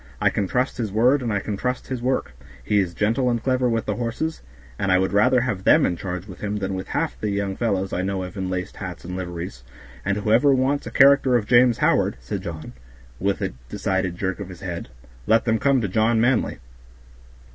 I 0.19 0.31
can 0.31 0.47
trust 0.47 0.79
his 0.79 0.91
word 0.91 1.21
and 1.21 1.31
I 1.31 1.37
can 1.39 1.55
trust 1.57 1.89
his 1.89 2.01
work; 2.01 2.31
he 2.63 2.79
is 2.79 2.95
gentle 2.95 3.29
and 3.29 3.43
clever 3.43 3.69
with 3.69 3.85
the 3.85 3.97
horses, 3.97 4.41
and 4.79 4.91
I 4.91 4.97
would 4.97 5.13
rather 5.13 5.41
have 5.41 5.63
them 5.63 5.85
in 5.85 5.95
charge 5.95 6.25
with 6.25 6.39
him 6.41 6.55
than 6.57 6.73
with 6.73 6.87
half 6.87 7.19
the 7.21 7.29
young 7.29 7.55
fellows 7.55 7.93
I 7.93 8.01
know 8.01 8.23
of 8.23 8.35
in 8.35 8.49
laced 8.49 8.77
hats 8.77 9.05
and 9.05 9.15
liveries; 9.15 9.63
and 10.03 10.17
whoever 10.17 10.55
wants 10.55 10.87
a 10.87 10.89
character 10.89 11.35
of 11.35 11.45
James 11.45 11.77
Howard," 11.77 12.17
said 12.19 12.41
John, 12.41 12.73
with 13.19 13.41
a 13.43 13.53
decided 13.69 14.17
jerk 14.17 14.39
of 14.39 14.49
his 14.49 14.61
head, 14.61 14.89
"let 15.27 15.45
them 15.45 15.59
come 15.59 15.81
to 15.81 15.87
John 15.87 16.19
Manly." 16.19 16.57